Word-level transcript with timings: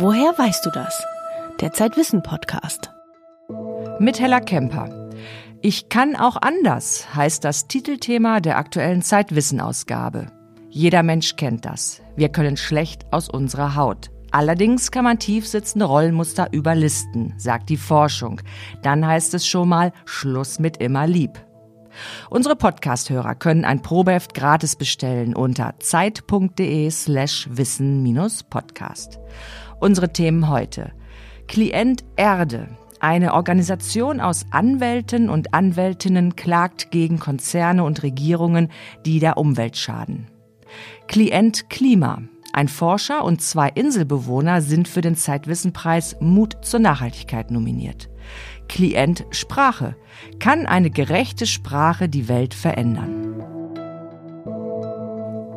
Woher 0.00 0.32
weißt 0.38 0.64
du 0.64 0.70
das? 0.70 1.04
Der 1.60 1.74
Zeitwissen 1.74 2.22
Podcast. 2.22 2.90
Mit 3.98 4.18
Hella 4.18 4.40
Kemper. 4.40 5.10
Ich 5.60 5.90
kann 5.90 6.16
auch 6.16 6.38
anders 6.40 7.14
heißt 7.14 7.44
das 7.44 7.68
Titelthema 7.68 8.40
der 8.40 8.56
aktuellen 8.56 9.02
Zeitwissen-Ausgabe. 9.02 10.28
Jeder 10.70 11.02
Mensch 11.02 11.36
kennt 11.36 11.66
das. 11.66 12.00
Wir 12.16 12.30
können 12.30 12.56
schlecht 12.56 13.04
aus 13.10 13.28
unserer 13.28 13.74
Haut. 13.74 14.10
Allerdings 14.30 14.90
kann 14.90 15.04
man 15.04 15.18
tiefsitzende 15.18 15.84
Rollenmuster 15.84 16.50
überlisten, 16.50 17.34
sagt 17.36 17.68
die 17.68 17.76
Forschung. 17.76 18.40
Dann 18.82 19.06
heißt 19.06 19.34
es 19.34 19.46
schon 19.46 19.68
mal 19.68 19.92
Schluss 20.06 20.58
mit 20.58 20.78
immer 20.78 21.06
lieb. 21.06 21.44
Unsere 22.30 22.56
Podcast-Hörer 22.56 23.34
können 23.34 23.66
ein 23.66 23.82
Probeheft 23.82 24.32
gratis 24.32 24.76
bestellen 24.76 25.34
unter 25.34 25.74
zeit.de 25.78 26.90
slash 26.90 27.48
wissen-podcast. 27.50 29.18
Unsere 29.80 30.12
Themen 30.12 30.48
heute. 30.48 30.92
Klient 31.48 32.04
Erde. 32.16 32.68
Eine 33.00 33.32
Organisation 33.32 34.20
aus 34.20 34.44
Anwälten 34.50 35.30
und 35.30 35.54
Anwältinnen 35.54 36.36
klagt 36.36 36.90
gegen 36.90 37.18
Konzerne 37.18 37.82
und 37.84 38.02
Regierungen, 38.02 38.68
die 39.06 39.20
der 39.20 39.38
Umwelt 39.38 39.78
schaden. 39.78 40.28
Klient 41.08 41.70
Klima. 41.70 42.20
Ein 42.52 42.68
Forscher 42.68 43.24
und 43.24 43.40
zwei 43.40 43.68
Inselbewohner 43.68 44.60
sind 44.60 44.86
für 44.86 45.00
den 45.00 45.16
Zeitwissenpreis 45.16 46.16
Mut 46.20 46.58
zur 46.62 46.80
Nachhaltigkeit 46.80 47.50
nominiert. 47.50 48.10
Klient 48.68 49.24
Sprache. 49.30 49.96
Kann 50.40 50.66
eine 50.66 50.90
gerechte 50.90 51.46
Sprache 51.46 52.08
die 52.10 52.28
Welt 52.28 52.52
verändern? 52.52 53.59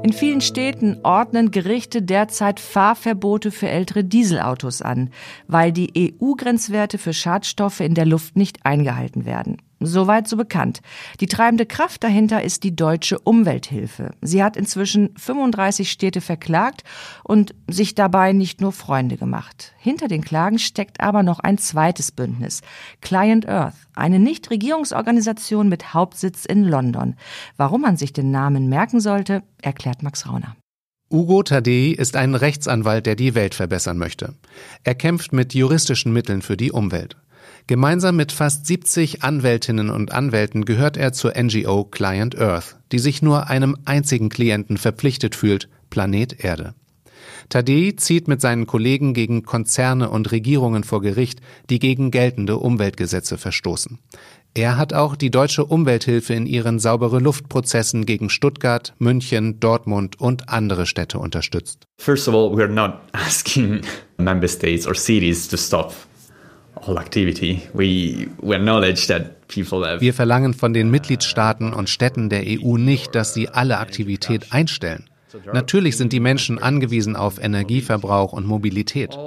In 0.03 0.11
vielen 0.11 0.41
Städten 0.41 0.97
ordnen 1.03 1.49
Gerichte 1.51 2.01
derzeit 2.01 2.59
Fahrverbote 2.59 3.51
für 3.51 3.69
ältere 3.69 4.03
Dieselautos 4.03 4.81
an, 4.81 5.11
weil 5.47 5.71
die 5.71 6.13
EU-Grenzwerte 6.21 6.97
für 6.97 7.13
Schadstoffe 7.13 7.79
in 7.79 7.95
der 7.95 8.05
Luft 8.05 8.35
nicht 8.35 8.65
eingehalten 8.65 9.23
werden. 9.23 9.61
Soweit 9.85 10.27
so 10.27 10.37
bekannt. 10.37 10.81
Die 11.19 11.27
treibende 11.27 11.65
Kraft 11.65 12.03
dahinter 12.03 12.43
ist 12.43 12.63
die 12.63 12.75
deutsche 12.75 13.19
Umwelthilfe. 13.19 14.11
Sie 14.21 14.43
hat 14.43 14.57
inzwischen 14.57 15.09
35 15.17 15.91
Städte 15.91 16.21
verklagt 16.21 16.83
und 17.23 17.53
sich 17.69 17.95
dabei 17.95 18.33
nicht 18.33 18.61
nur 18.61 18.71
Freunde 18.71 19.17
gemacht. 19.17 19.73
Hinter 19.77 20.07
den 20.07 20.23
Klagen 20.23 20.59
steckt 20.59 21.01
aber 21.01 21.23
noch 21.23 21.39
ein 21.39 21.57
zweites 21.57 22.11
Bündnis. 22.11 22.61
Client 23.01 23.47
Earth, 23.47 23.75
eine 23.95 24.19
Nichtregierungsorganisation 24.19 25.69
mit 25.69 25.93
Hauptsitz 25.93 26.45
in 26.45 26.63
London. 26.63 27.15
Warum 27.57 27.81
man 27.81 27.97
sich 27.97 28.13
den 28.13 28.31
Namen 28.31 28.69
merken 28.69 28.99
sollte, 28.99 29.43
erklärt 29.61 30.03
Max 30.03 30.27
Rauner. 30.27 30.55
Ugo 31.13 31.43
Tadei 31.43 31.93
ist 31.95 32.15
ein 32.15 32.33
Rechtsanwalt, 32.33 33.05
der 33.05 33.15
die 33.15 33.35
Welt 33.35 33.53
verbessern 33.53 33.99
möchte. 33.99 34.33
Er 34.83 34.95
kämpft 34.95 35.31
mit 35.31 35.53
juristischen 35.53 36.11
Mitteln 36.11 36.41
für 36.41 36.57
die 36.57 36.71
Umwelt. 36.71 37.17
Gemeinsam 37.65 38.17
mit 38.17 38.33
fast 38.33 38.67
70 38.67 39.23
Anwältinnen 39.23 39.89
und 39.89 40.11
Anwälten 40.11 40.65
gehört 40.65 40.97
er 40.97 41.13
zur 41.13 41.33
NGO 41.41 41.85
Client 41.85 42.37
Earth, 42.37 42.75
die 42.91 42.99
sich 42.99 43.21
nur 43.21 43.47
einem 43.47 43.77
einzigen 43.85 44.27
Klienten 44.27 44.75
verpflichtet 44.77 45.33
fühlt, 45.33 45.69
Planet 45.89 46.43
Erde. 46.43 46.73
Tadei 47.47 47.93
zieht 47.95 48.27
mit 48.27 48.41
seinen 48.41 48.67
Kollegen 48.67 49.13
gegen 49.13 49.43
Konzerne 49.43 50.09
und 50.09 50.31
Regierungen 50.31 50.83
vor 50.83 51.01
Gericht, 51.01 51.39
die 51.69 51.79
gegen 51.79 52.11
geltende 52.11 52.57
Umweltgesetze 52.57 53.37
verstoßen. 53.37 53.99
Er 54.55 54.77
hat 54.77 54.93
auch 54.93 55.15
die 55.15 55.31
deutsche 55.31 55.65
Umwelthilfe 55.65 56.33
in 56.33 56.45
ihren 56.45 56.79
saubere 56.79 57.19
Luftprozessen 57.19 58.05
gegen 58.05 58.29
Stuttgart, 58.29 58.93
München, 58.99 59.59
Dortmund 59.59 60.19
und 60.19 60.49
andere 60.49 60.85
Städte 60.85 61.17
unterstützt. 61.17 61.87
First 61.97 62.27
of 62.27 62.35
all, 62.35 62.55
we 62.55 62.61
are 62.61 62.71
not 62.71 62.95
asking 63.13 63.81
member 64.17 64.47
states 64.47 64.85
or 64.85 64.95
cities 64.95 65.47
to 65.47 65.57
stop 65.57 65.93
wir 69.99 70.13
verlangen 70.13 70.53
von 70.53 70.73
den 70.73 70.91
Mitgliedstaaten 70.91 71.73
und 71.73 71.89
Städten 71.89 72.29
der 72.29 72.43
EU 72.45 72.77
nicht, 72.77 73.15
dass 73.15 73.33
sie 73.33 73.49
alle 73.49 73.77
Aktivität 73.79 74.51
einstellen. 74.51 75.09
Natürlich 75.51 75.97
sind 75.97 76.13
die 76.13 76.19
Menschen 76.19 76.59
angewiesen 76.59 77.15
auf 77.15 77.41
Energieverbrauch 77.41 78.33
und 78.33 78.45
Mobilität. 78.45 79.17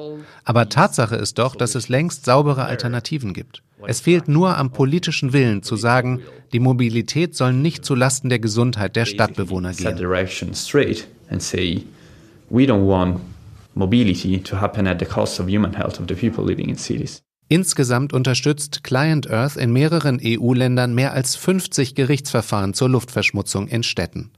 Aber 0.45 0.69
Tatsache 0.69 1.16
ist 1.16 1.39
doch, 1.39 1.56
dass 1.56 1.75
es 1.75 1.89
längst 1.89 2.25
saubere 2.25 2.65
Alternativen 2.65 3.33
gibt. 3.34 3.62
Es 3.87 4.00
fehlt 4.00 4.28
nur 4.28 4.56
am 4.56 4.71
politischen 4.72 5.33
Willen 5.33 5.62
zu 5.62 5.77
sagen, 5.77 6.21
die 6.53 6.61
Mobilität 6.61 7.34
soll 7.34 7.53
nicht 7.53 7.84
zu 7.84 7.95
Lasten 7.95 8.28
der 8.28 8.39
Gesundheit 8.39 8.97
der 8.97 9.05
Stadtbewohner 9.05 9.72
gehen. 9.72 9.97
Mobility 13.78 14.39
to 14.39 14.56
happen 14.56 14.87
at 14.87 14.99
the 14.99 15.05
cost 15.05 15.39
of 15.39 15.49
human 15.49 15.75
health 15.75 16.00
of 16.00 16.06
the 16.09 16.15
people 16.15 16.43
living 16.43 16.71
in 16.71 16.78
cities. 16.78 17.25
Insgesamt 17.49 18.12
unterstützt 18.12 18.83
Client 18.83 19.31
Earth 19.31 19.57
in 19.57 19.73
mehreren 19.73 20.21
EU-Ländern 20.23 20.95
mehr 20.95 21.12
als 21.12 21.37
50 21.37 21.95
Gerichtsverfahren 21.95 22.75
zur 22.75 22.89
Luftverschmutzung 22.89 23.69
in 23.69 23.84
Städten. 23.84 24.31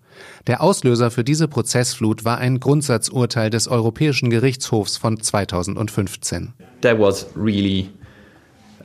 Der 0.47 0.63
Auslöser 0.63 1.11
für 1.11 1.25
diese 1.25 1.49
Prozessflut 1.49 2.27
war 2.27 2.39
ein 2.39 2.61
Grundsatzurteil 2.61 3.49
des 3.49 3.67
Europäischen 3.67 4.29
Gerichtshofs 4.29 4.99
von 4.99 5.19
2015. 5.21 6.53
That 6.83 6.99
was 6.99 7.27
really 7.35 7.89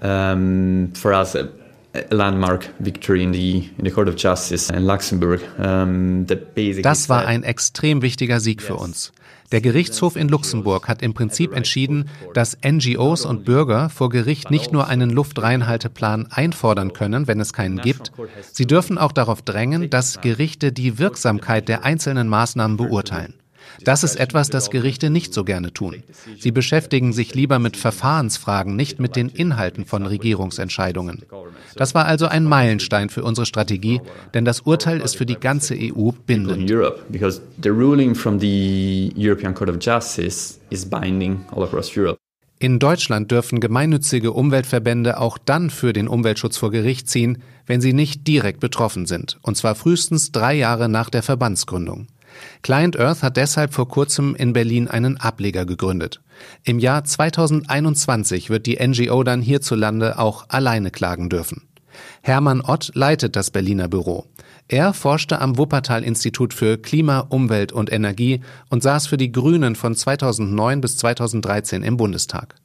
um, 0.02 0.92
for 0.94 1.12
us 1.12 1.36
a, 1.36 1.50
landmark 2.10 2.70
victory 2.80 3.24
in 3.24 3.34
the, 3.34 3.70
in 3.78 3.86
the 3.86 3.92
Court 3.92 4.08
of 4.08 4.16
Justice 4.18 4.72
in 4.74 4.86
Luxembourg. 4.86 5.42
Um, 5.58 6.26
das 6.82 7.10
war 7.10 7.26
ein 7.26 7.44
extrem 7.44 8.02
wichtiger 8.02 8.40
Sieg 8.40 8.62
für 8.62 8.76
uns. 8.76 9.12
Der 9.54 9.62
Gerichtshof 9.62 10.16
in 10.16 10.30
Luxemburg 10.30 10.88
hat 10.88 11.04
im 11.04 11.14
Prinzip 11.14 11.54
entschieden, 11.54 12.10
dass 12.34 12.58
NGOs 12.66 13.24
und 13.24 13.46
Bürger 13.46 13.90
vor 13.90 14.10
Gericht 14.10 14.50
nicht 14.50 14.74
nur 14.74 14.88
einen 14.88 15.12
Luftreinhalteplan 15.12 16.26
einfordern 16.32 16.92
können, 16.94 17.28
wenn 17.28 17.40
es 17.40 17.54
keinen 17.54 17.78
gibt, 17.78 18.12
sie 18.52 18.66
dürfen 18.66 18.98
auch 18.98 19.12
darauf 19.12 19.44
drängen, 19.44 19.92
dass 19.92 20.22
Gerichte 20.22 20.72
die 20.72 20.98
Wirksamkeit 20.98 21.70
der 21.70 21.86
einzelnen 21.86 22.30
Maßnahmen 22.30 22.78
beurteilen. 22.78 23.36
Das 23.84 24.04
ist 24.04 24.16
etwas, 24.16 24.50
das 24.50 24.70
Gerichte 24.70 25.10
nicht 25.10 25.34
so 25.34 25.44
gerne 25.44 25.74
tun. 25.74 26.04
Sie 26.40 26.52
beschäftigen 26.52 27.14
sich 27.14 27.36
lieber 27.36 27.60
mit 27.60 27.78
Verfahrensfragen, 27.78 28.76
nicht 28.76 29.00
mit 29.00 29.16
den 29.16 29.30
Inhalten 29.30 29.86
von 29.86 30.06
Regierungsentscheidungen. 30.06 31.24
Das 31.76 31.96
war 31.96 32.06
also 32.06 32.28
ein 32.28 32.46
Meilenstein 32.46 33.10
für 33.10 33.24
unsere 33.24 33.46
Strategie, 33.46 34.02
denn 34.34 34.46
das 34.46 34.62
Urteil 34.62 35.02
ist 35.02 35.18
für 35.18 35.26
die 35.26 35.40
ganze 35.40 35.76
EU 35.76 36.12
bindend. 36.26 36.70
In 42.64 42.80
Deutschland 42.80 43.30
dürfen 43.30 43.60
gemeinnützige 43.60 44.32
Umweltverbände 44.32 45.20
auch 45.20 45.38
dann 45.38 45.70
für 45.70 45.92
den 45.92 46.08
Umweltschutz 46.08 46.56
vor 46.56 46.72
Gericht 46.72 47.10
ziehen, 47.10 47.40
wenn 47.66 47.82
sie 47.82 47.92
nicht 47.92 48.26
direkt 48.26 48.62
betroffen 48.62 49.06
sind, 49.06 49.38
und 49.42 49.58
zwar 49.58 49.76
frühestens 49.76 50.32
drei 50.32 50.54
Jahre 50.54 50.88
nach 50.88 51.10
der 51.10 51.24
Verbandsgründung. 51.24 52.08
Client 52.62 53.00
Earth 53.00 53.24
hat 53.24 53.38
deshalb 53.38 53.74
vor 53.74 53.88
kurzem 53.88 54.36
in 54.36 54.54
Berlin 54.54 54.88
einen 54.88 55.18
Ableger 55.18 55.66
gegründet. 55.66 56.22
Im 56.64 56.80
Jahr 56.80 57.04
2021 57.04 58.50
wird 58.50 58.66
die 58.66 58.78
NGO 58.86 59.24
dann 59.24 59.42
hierzulande 59.42 60.20
auch 60.20 60.46
alleine 60.50 60.92
klagen 60.92 61.30
dürfen. 61.30 61.68
Hermann 62.22 62.62
Ott 62.62 62.92
leitet 62.96 63.36
das 63.36 63.52
Berliner 63.52 63.88
Büro. 63.88 64.26
Er 64.68 64.94
forschte 64.94 65.40
am 65.40 65.58
Wuppertal-Institut 65.58 66.54
für 66.54 66.78
Klima, 66.78 67.20
Umwelt 67.20 67.72
und 67.72 67.92
Energie 67.92 68.42
und 68.70 68.82
saß 68.82 69.08
für 69.08 69.18
die 69.18 69.32
Grünen 69.32 69.76
von 69.76 69.96
2009 69.96 70.82
bis 70.82 70.98
2013 70.98 71.84
im 71.84 71.98
Bundestag. 71.98 72.56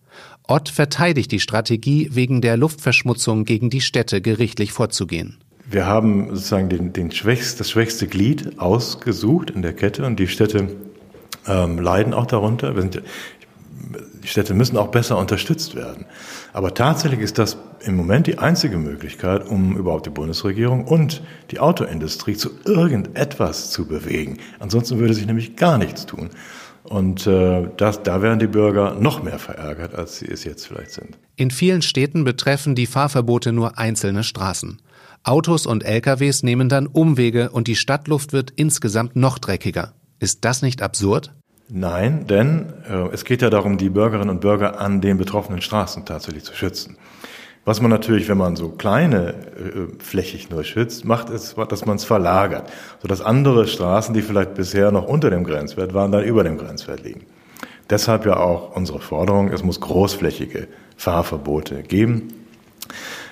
Ott 0.46 0.68
verteidigt 0.68 1.30
die 1.32 1.40
Strategie, 1.40 2.08
wegen 2.12 2.40
der 2.40 2.56
Luftverschmutzung 2.56 3.44
gegen 3.44 3.68
die 3.68 3.80
Städte 3.80 4.22
gerichtlich 4.22 4.72
vorzugehen. 4.72 5.38
Wir 5.70 5.86
haben 5.86 6.30
sozusagen 6.30 6.70
den, 6.70 6.92
den 6.94 7.10
schwächst, 7.10 7.60
das 7.60 7.70
schwächste 7.70 8.06
Glied 8.06 8.58
ausgesucht 8.58 9.50
in 9.50 9.60
der 9.60 9.74
Kette 9.74 10.06
und 10.06 10.18
die 10.18 10.26
Städte 10.26 10.68
ähm, 11.46 11.78
leiden 11.78 12.14
auch 12.14 12.24
darunter. 12.24 12.74
Sind, 12.80 13.02
die 14.22 14.28
Städte 14.28 14.54
müssen 14.54 14.78
auch 14.78 14.88
besser 14.88 15.18
unterstützt 15.18 15.74
werden. 15.74 16.06
Aber 16.54 16.72
tatsächlich 16.72 17.20
ist 17.20 17.38
das 17.38 17.58
im 17.80 17.96
Moment 17.96 18.26
die 18.26 18.38
einzige 18.38 18.78
Möglichkeit, 18.78 19.46
um 19.46 19.76
überhaupt 19.76 20.06
die 20.06 20.10
Bundesregierung 20.10 20.84
und 20.84 21.22
die 21.50 21.60
Autoindustrie 21.60 22.36
zu 22.36 22.50
irgendetwas 22.64 23.70
zu 23.70 23.86
bewegen. 23.86 24.38
Ansonsten 24.58 24.98
würde 24.98 25.12
sich 25.12 25.26
nämlich 25.26 25.56
gar 25.56 25.76
nichts 25.76 26.06
tun. 26.06 26.30
Und 26.82 27.26
äh, 27.26 27.68
das, 27.76 28.02
da 28.02 28.22
wären 28.22 28.38
die 28.38 28.46
Bürger 28.46 28.94
noch 28.94 29.22
mehr 29.22 29.38
verärgert, 29.38 29.94
als 29.94 30.18
sie 30.18 30.26
es 30.26 30.44
jetzt 30.44 30.66
vielleicht 30.66 30.92
sind. 30.92 31.18
In 31.36 31.50
vielen 31.50 31.82
Städten 31.82 32.24
betreffen 32.24 32.74
die 32.74 32.86
Fahrverbote 32.86 33.52
nur 33.52 33.78
einzelne 33.78 34.24
Straßen. 34.24 34.80
Autos 35.28 35.66
und 35.66 35.84
LKWs 35.84 36.42
nehmen 36.42 36.68
dann 36.68 36.86
Umwege 36.86 37.50
und 37.50 37.68
die 37.68 37.76
Stadtluft 37.76 38.32
wird 38.32 38.50
insgesamt 38.56 39.14
noch 39.14 39.38
dreckiger. 39.38 39.92
Ist 40.18 40.44
das 40.46 40.62
nicht 40.62 40.80
absurd? 40.80 41.34
Nein, 41.68 42.26
denn 42.26 42.72
äh, 42.88 43.08
es 43.12 43.26
geht 43.26 43.42
ja 43.42 43.50
darum, 43.50 43.76
die 43.76 43.90
Bürgerinnen 43.90 44.30
und 44.30 44.40
Bürger 44.40 44.80
an 44.80 45.02
den 45.02 45.18
betroffenen 45.18 45.60
Straßen 45.60 46.06
tatsächlich 46.06 46.44
zu 46.44 46.54
schützen. 46.54 46.96
Was 47.66 47.82
man 47.82 47.90
natürlich, 47.90 48.30
wenn 48.30 48.38
man 48.38 48.56
so 48.56 48.70
kleine 48.70 49.34
äh, 49.34 50.02
flächig 50.02 50.48
nur 50.48 50.64
schützt, 50.64 51.04
macht, 51.04 51.28
ist, 51.28 51.56
dass 51.58 51.84
man 51.84 51.96
es 51.96 52.04
verlagert, 52.04 52.72
sodass 53.02 53.20
andere 53.20 53.66
Straßen, 53.66 54.14
die 54.14 54.22
vielleicht 54.22 54.54
bisher 54.54 54.90
noch 54.92 55.06
unter 55.06 55.28
dem 55.28 55.44
Grenzwert 55.44 55.92
waren, 55.92 56.10
dann 56.10 56.24
über 56.24 56.42
dem 56.42 56.56
Grenzwert 56.56 57.04
liegen. 57.04 57.26
Deshalb 57.90 58.24
ja 58.24 58.38
auch 58.38 58.74
unsere 58.74 59.00
Forderung, 59.00 59.48
es 59.52 59.62
muss 59.62 59.78
großflächige 59.80 60.68
Fahrverbote 60.96 61.82
geben. 61.82 62.32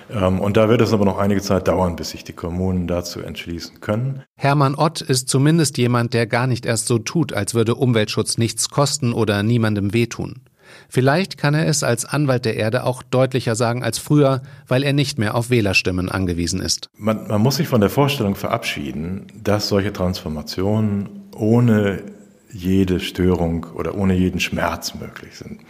Ähm, 0.09 0.39
und 0.39 0.57
da 0.57 0.69
wird 0.69 0.81
es 0.81 0.93
aber 0.93 1.05
noch 1.05 1.17
einige 1.17 1.41
Zeit 1.41 1.67
dauern, 1.67 1.95
bis 1.95 2.11
sich 2.11 2.23
die 2.23 2.33
Kommunen 2.33 2.87
dazu 2.87 3.19
entschließen 3.19 3.81
können. 3.81 4.23
Hermann 4.35 4.75
Ott 4.75 5.01
ist 5.01 5.29
zumindest 5.29 5.77
jemand, 5.77 6.13
der 6.13 6.27
gar 6.27 6.47
nicht 6.47 6.65
erst 6.65 6.87
so 6.87 6.99
tut, 6.99 7.33
als 7.33 7.53
würde 7.53 7.75
Umweltschutz 7.75 8.37
nichts 8.37 8.69
kosten 8.69 9.13
oder 9.13 9.43
niemandem 9.43 9.93
wehtun. 9.93 10.41
Vielleicht 10.89 11.37
kann 11.37 11.53
er 11.53 11.67
es 11.67 11.83
als 11.83 12.05
Anwalt 12.05 12.45
der 12.45 12.57
Erde 12.57 12.83
auch 12.83 13.03
deutlicher 13.03 13.55
sagen 13.55 13.83
als 13.83 13.99
früher, 13.99 14.41
weil 14.67 14.83
er 14.83 14.93
nicht 14.93 15.17
mehr 15.17 15.35
auf 15.35 15.49
Wählerstimmen 15.49 16.09
angewiesen 16.09 16.61
ist. 16.61 16.89
Man, 16.97 17.27
man 17.27 17.41
muss 17.41 17.55
sich 17.57 17.67
von 17.67 17.81
der 17.81 17.89
Vorstellung 17.89 18.35
verabschieden, 18.35 19.27
dass 19.43 19.69
solche 19.69 19.93
Transformationen 19.93 21.27
ohne 21.35 22.03
jede 22.51 22.99
Störung 22.99 23.67
oder 23.75 23.95
ohne 23.95 24.13
jeden 24.13 24.39
Schmerz 24.39 24.95
möglich 24.95 25.37
sind. 25.37 25.61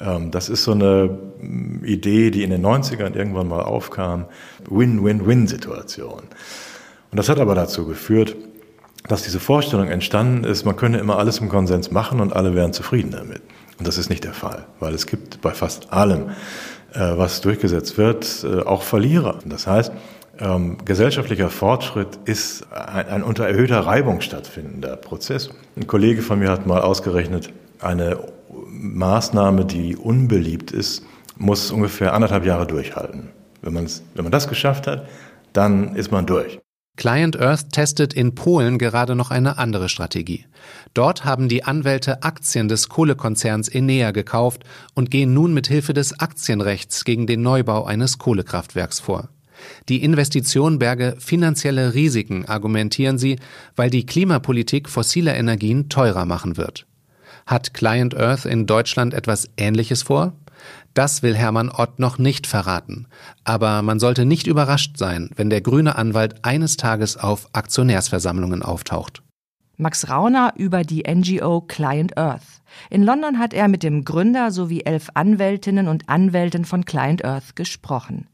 Ähm, 0.00 0.30
das 0.30 0.48
ist 0.48 0.64
so 0.64 0.72
eine 0.72 1.18
mm, 1.40 1.84
Idee, 1.84 2.30
die 2.30 2.42
in 2.42 2.50
den 2.50 2.64
90ern 2.64 3.14
irgendwann 3.14 3.48
mal 3.48 3.62
aufkam. 3.62 4.26
Win-Win-Win-Situation. 4.68 6.22
Und 7.10 7.16
das 7.16 7.28
hat 7.28 7.38
aber 7.38 7.54
dazu 7.54 7.86
geführt, 7.86 8.36
dass 9.08 9.22
diese 9.22 9.40
Vorstellung 9.40 9.88
entstanden 9.88 10.44
ist, 10.44 10.64
man 10.64 10.76
könne 10.76 10.98
immer 10.98 11.18
alles 11.18 11.38
im 11.38 11.48
Konsens 11.48 11.90
machen 11.90 12.20
und 12.20 12.34
alle 12.34 12.54
wären 12.54 12.72
zufrieden 12.72 13.12
damit. 13.12 13.40
Und 13.78 13.86
das 13.86 13.98
ist 13.98 14.10
nicht 14.10 14.24
der 14.24 14.32
Fall, 14.32 14.66
weil 14.80 14.94
es 14.94 15.06
gibt 15.06 15.40
bei 15.40 15.52
fast 15.52 15.92
allem, 15.92 16.30
äh, 16.92 16.98
was 16.98 17.40
durchgesetzt 17.40 17.98
wird, 17.98 18.44
äh, 18.44 18.62
auch 18.62 18.82
Verlierer. 18.82 19.38
Das 19.44 19.66
heißt, 19.66 19.92
ähm, 20.38 20.78
gesellschaftlicher 20.84 21.48
Fortschritt 21.48 22.18
ist 22.24 22.70
ein, 22.72 23.08
ein 23.08 23.22
unter 23.22 23.46
erhöhter 23.46 23.80
Reibung 23.80 24.20
stattfindender 24.20 24.96
Prozess. 24.96 25.50
Ein 25.76 25.86
Kollege 25.86 26.22
von 26.22 26.38
mir 26.38 26.50
hat 26.50 26.66
mal 26.66 26.82
ausgerechnet, 26.82 27.52
eine 27.80 28.18
Maßnahme, 28.68 29.64
die 29.64 29.96
unbeliebt 29.96 30.70
ist, 30.70 31.04
muss 31.36 31.70
ungefähr 31.70 32.14
anderthalb 32.14 32.44
Jahre 32.44 32.66
durchhalten. 32.66 33.30
Wenn, 33.62 33.74
wenn 33.74 34.24
man 34.24 34.32
das 34.32 34.48
geschafft 34.48 34.86
hat, 34.86 35.08
dann 35.52 35.94
ist 35.96 36.10
man 36.10 36.26
durch. 36.26 36.60
Client 36.96 37.38
Earth 37.38 37.72
testet 37.72 38.14
in 38.14 38.34
Polen 38.34 38.78
gerade 38.78 39.14
noch 39.14 39.30
eine 39.30 39.58
andere 39.58 39.90
Strategie. 39.90 40.46
Dort 40.94 41.26
haben 41.26 41.48
die 41.48 41.62
Anwälte 41.62 42.22
Aktien 42.22 42.68
des 42.68 42.88
Kohlekonzerns 42.88 43.68
Enea 43.68 44.12
gekauft 44.12 44.64
und 44.94 45.10
gehen 45.10 45.34
nun 45.34 45.52
mit 45.52 45.66
Hilfe 45.66 45.92
des 45.92 46.18
Aktienrechts 46.18 47.04
gegen 47.04 47.26
den 47.26 47.42
Neubau 47.42 47.84
eines 47.84 48.16
Kohlekraftwerks 48.16 48.98
vor. 48.98 49.28
Die 49.90 50.02
Investition 50.02 50.78
berge 50.78 51.16
finanzielle 51.18 51.94
Risiken, 51.94 52.46
argumentieren 52.46 53.18
sie, 53.18 53.38
weil 53.74 53.90
die 53.90 54.06
Klimapolitik 54.06 54.88
fossiler 54.88 55.34
Energien 55.36 55.88
teurer 55.88 56.24
machen 56.24 56.56
wird. 56.56 56.86
Hat 57.46 57.74
Client 57.74 58.16
Earth 58.16 58.44
in 58.44 58.66
Deutschland 58.66 59.14
etwas 59.14 59.48
Ähnliches 59.56 60.02
vor? 60.02 60.32
Das 60.94 61.22
will 61.22 61.36
Hermann 61.36 61.70
Ott 61.70 62.00
noch 62.00 62.18
nicht 62.18 62.46
verraten. 62.46 63.06
Aber 63.44 63.82
man 63.82 64.00
sollte 64.00 64.24
nicht 64.24 64.48
überrascht 64.48 64.96
sein, 64.96 65.30
wenn 65.36 65.48
der 65.48 65.60
grüne 65.60 65.96
Anwalt 65.96 66.44
eines 66.44 66.76
Tages 66.76 67.16
auf 67.16 67.48
Aktionärsversammlungen 67.52 68.62
auftaucht. 68.62 69.22
Max 69.76 70.08
Rauner 70.08 70.54
über 70.56 70.82
die 70.82 71.04
NGO 71.06 71.60
Client 71.60 72.16
Earth. 72.16 72.62
In 72.90 73.02
London 73.02 73.38
hat 73.38 73.52
er 73.54 73.68
mit 73.68 73.82
dem 73.82 74.04
Gründer 74.04 74.50
sowie 74.50 74.80
elf 74.80 75.10
Anwältinnen 75.14 75.86
und 75.86 76.08
Anwälten 76.08 76.64
von 76.64 76.84
Client 76.84 77.24
Earth 77.24 77.54
gesprochen. 77.54 78.26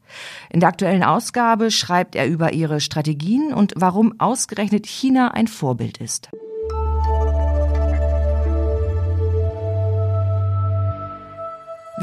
In 0.49 0.61
der 0.61 0.69
aktuellen 0.69 1.03
Ausgabe 1.03 1.69
schreibt 1.69 2.15
er 2.15 2.27
über 2.27 2.53
ihre 2.53 2.79
Strategien 2.79 3.53
und 3.53 3.73
warum 3.75 4.19
ausgerechnet 4.19 4.87
China 4.87 5.31
ein 5.31 5.47
Vorbild 5.47 5.97
ist. 5.97 6.29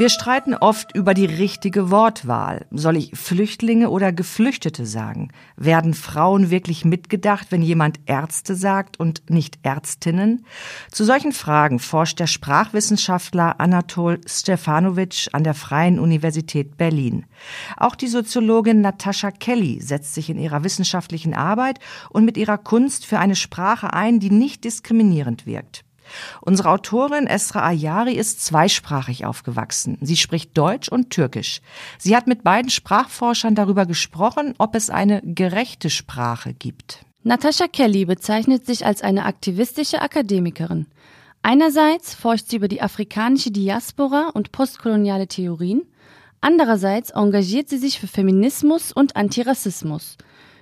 Wir 0.01 0.09
streiten 0.09 0.55
oft 0.55 0.95
über 0.95 1.13
die 1.13 1.27
richtige 1.27 1.91
Wortwahl. 1.91 2.65
Soll 2.71 2.97
ich 2.97 3.11
Flüchtlinge 3.13 3.91
oder 3.91 4.11
Geflüchtete 4.11 4.87
sagen? 4.87 5.31
Werden 5.57 5.93
Frauen 5.93 6.49
wirklich 6.49 6.85
mitgedacht, 6.85 7.51
wenn 7.51 7.61
jemand 7.61 7.99
Ärzte 8.07 8.55
sagt 8.55 8.99
und 8.99 9.29
nicht 9.29 9.59
Ärztinnen? 9.61 10.43
Zu 10.89 11.03
solchen 11.03 11.33
Fragen 11.33 11.77
forscht 11.77 12.19
der 12.19 12.25
Sprachwissenschaftler 12.25 13.59
Anatol 13.59 14.19
Stefanovic 14.25 15.27
an 15.33 15.43
der 15.43 15.53
Freien 15.53 15.99
Universität 15.99 16.77
Berlin. 16.77 17.27
Auch 17.77 17.93
die 17.93 18.07
Soziologin 18.07 18.81
Natascha 18.81 19.29
Kelly 19.29 19.81
setzt 19.83 20.15
sich 20.15 20.31
in 20.31 20.39
ihrer 20.39 20.63
wissenschaftlichen 20.63 21.35
Arbeit 21.35 21.77
und 22.09 22.25
mit 22.25 22.37
ihrer 22.37 22.57
Kunst 22.57 23.05
für 23.05 23.19
eine 23.19 23.35
Sprache 23.35 23.93
ein, 23.93 24.19
die 24.19 24.31
nicht 24.31 24.63
diskriminierend 24.63 25.45
wirkt. 25.45 25.85
Unsere 26.41 26.69
Autorin 26.69 27.27
Esra 27.27 27.65
Ayari 27.65 28.13
ist 28.13 28.43
zweisprachig 28.43 29.25
aufgewachsen. 29.25 29.97
Sie 30.01 30.17
spricht 30.17 30.57
Deutsch 30.57 30.89
und 30.89 31.09
Türkisch. 31.09 31.61
Sie 31.97 32.15
hat 32.15 32.27
mit 32.27 32.43
beiden 32.43 32.69
Sprachforschern 32.69 33.55
darüber 33.55 33.85
gesprochen, 33.85 34.53
ob 34.57 34.75
es 34.75 34.89
eine 34.89 35.21
gerechte 35.23 35.89
Sprache 35.89 36.53
gibt. 36.53 37.05
Natascha 37.23 37.67
Kelly 37.67 38.05
bezeichnet 38.05 38.65
sich 38.65 38.85
als 38.85 39.03
eine 39.03 39.25
aktivistische 39.25 40.01
Akademikerin. 40.01 40.87
Einerseits 41.43 42.13
forscht 42.13 42.49
sie 42.49 42.55
über 42.55 42.67
die 42.67 42.81
afrikanische 42.81 43.51
Diaspora 43.51 44.29
und 44.33 44.51
postkoloniale 44.51 45.27
Theorien, 45.27 45.83
andererseits 46.39 47.11
engagiert 47.11 47.69
sie 47.69 47.77
sich 47.77 47.99
für 47.99 48.07
Feminismus 48.07 48.91
und 48.91 49.15
Antirassismus. 49.15 50.17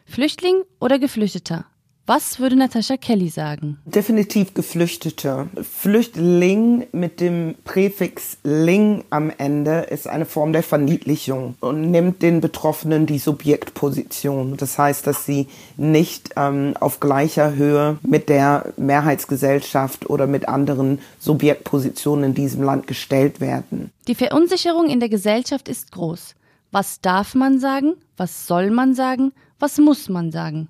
Flüchtling 0.06 0.64
oder 0.80 0.98
Geflüchteter, 0.98 1.66
was 2.10 2.40
würde 2.40 2.56
Natascha 2.56 2.98
Kelly 2.98 3.30
sagen? 3.30 3.78
Definitiv 3.86 4.56
Geflüchtete. 4.56 5.48
Flüchtling 5.62 6.88
mit 6.92 7.20
dem 7.22 7.54
Präfix 7.66 8.38
ling 8.44 9.04
am 9.12 9.32
Ende 9.38 9.82
ist 9.82 10.08
eine 10.08 10.26
Form 10.26 10.52
der 10.52 10.64
Verniedlichung 10.64 11.54
und 11.60 11.92
nimmt 11.92 12.24
den 12.24 12.42
Betroffenen 12.42 13.06
die 13.06 13.20
Subjektposition. 13.20 14.58
Das 14.58 14.80
heißt, 14.80 15.06
dass 15.06 15.28
sie 15.28 15.50
nicht 15.78 16.32
ähm, 16.36 16.74
auf 16.80 17.00
gleicher 17.00 17.54
Höhe 17.54 18.00
mit 18.02 18.28
der 18.28 18.74
Mehrheitsgesellschaft 18.76 20.10
oder 20.10 20.26
mit 20.26 20.50
anderen 20.50 20.98
Subjektpositionen 21.20 22.26
in 22.26 22.34
diesem 22.34 22.64
Land 22.64 22.88
gestellt 22.88 23.40
werden. 23.40 23.92
Die 24.08 24.16
Verunsicherung 24.16 24.90
in 24.90 25.00
der 25.00 25.10
Gesellschaft 25.10 25.70
ist 25.70 25.92
groß. 25.92 26.34
Was 26.72 27.02
darf 27.02 27.36
man 27.36 27.60
sagen? 27.60 27.94
Was 28.18 28.48
soll 28.48 28.72
man 28.72 28.96
sagen? 28.96 29.32
Was 29.60 29.78
muss 29.78 30.10
man 30.10 30.32
sagen? 30.32 30.70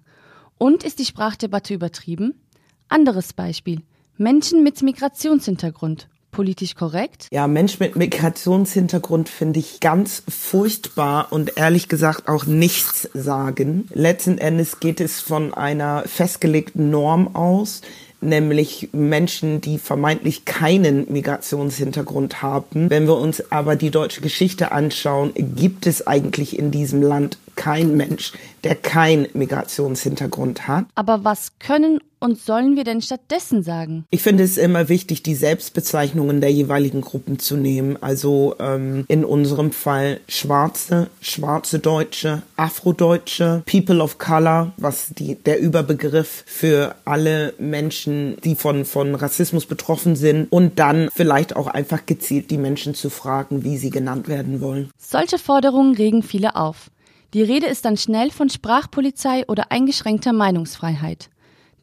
Und 0.60 0.84
ist 0.84 1.00
die 1.00 1.06
Sprachdebatte 1.06 1.74
übertrieben? 1.74 2.34
Anderes 2.90 3.32
Beispiel. 3.32 3.82
Menschen 4.18 4.62
mit 4.62 4.84
Migrationshintergrund. 4.84 6.10
Politisch 6.32 6.76
korrekt? 6.76 7.28
Ja, 7.32 7.48
Mensch 7.48 7.80
mit 7.80 7.96
Migrationshintergrund 7.96 9.30
finde 9.30 9.60
ich 9.60 9.80
ganz 9.80 10.22
furchtbar 10.28 11.32
und 11.32 11.58
ehrlich 11.58 11.88
gesagt 11.88 12.28
auch 12.28 12.46
nichts 12.46 13.10
sagen. 13.14 13.88
Letzten 13.94 14.38
Endes 14.38 14.82
geht 14.82 15.00
es 15.00 15.22
von 15.22 15.54
einer 15.54 16.04
festgelegten 16.06 16.92
Norm 16.92 17.36
aus, 17.36 17.82
nämlich 18.20 18.90
Menschen, 18.92 19.62
die 19.62 19.80
vermeintlich 19.80 20.44
keinen 20.44 21.12
Migrationshintergrund 21.12 22.42
haben. 22.42 22.90
Wenn 22.90 23.08
wir 23.08 23.18
uns 23.18 23.50
aber 23.50 23.78
die 23.78 23.92
deutsche 23.92 24.20
Geschichte 24.20 24.74
anschauen, 24.74 25.32
gibt 25.36 25.88
es 25.88 26.06
eigentlich 26.06 26.60
in 26.60 26.70
diesem 26.70 27.02
Land 27.02 27.38
kein 27.60 27.98
Mensch, 27.98 28.32
der 28.64 28.74
keinen 28.74 29.28
Migrationshintergrund 29.34 30.70
hat. 30.70 30.86
Aber 30.96 31.26
was 31.26 31.60
können 31.60 32.00
und 32.20 32.40
sollen 32.40 32.78
wir 32.78 32.86
denn 32.86 33.02
stattdessen 33.02 33.64
sagen? 33.64 34.06
Ich 34.12 34.22
finde 34.22 34.44
es 34.44 34.58
immer 34.58 34.88
wichtig, 34.88 35.24
die 35.24 35.36
Selbstbezeichnungen 35.36 36.40
der 36.40 36.52
jeweiligen 36.52 37.02
Gruppen 37.02 37.38
zu 37.38 37.58
nehmen. 37.58 37.98
Also 38.02 38.56
ähm, 38.60 39.04
in 39.10 39.26
unserem 39.26 39.74
Fall 39.74 40.22
Schwarze, 40.30 41.10
schwarze 41.20 41.80
Deutsche, 41.80 42.44
Afrodeutsche, 42.56 43.62
People 43.66 44.02
of 44.02 44.18
Color, 44.18 44.72
was 44.78 45.10
die, 45.10 45.36
der 45.36 45.60
Überbegriff 45.60 46.44
für 46.46 46.96
alle 47.04 47.54
Menschen, 47.58 48.38
die 48.44 48.56
von, 48.56 48.86
von 48.86 49.16
Rassismus 49.16 49.66
betroffen 49.66 50.16
sind. 50.16 50.48
Und 50.50 50.80
dann 50.80 51.10
vielleicht 51.14 51.58
auch 51.58 51.68
einfach 51.68 52.06
gezielt 52.06 52.52
die 52.52 52.58
Menschen 52.58 52.96
zu 52.96 53.10
fragen, 53.10 53.66
wie 53.66 53.78
sie 53.78 53.90
genannt 53.90 54.30
werden 54.30 54.62
wollen. 54.62 54.92
Solche 54.98 55.38
Forderungen 55.38 55.96
regen 55.96 56.24
viele 56.24 56.56
auf. 56.56 56.90
Die 57.34 57.44
Rede 57.44 57.68
ist 57.68 57.86
dann 57.86 57.98
schnell 57.98 58.32
von 58.32 58.50
Sprachpolizei 58.50 59.46
oder 59.48 59.72
eingeschränkter 59.72 60.34
Meinungsfreiheit. 60.34 61.30